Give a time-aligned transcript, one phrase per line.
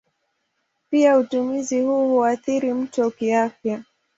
[0.89, 3.83] Pia utumizi huu huathiri mtu kiafya.